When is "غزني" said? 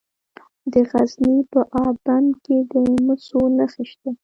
0.89-1.37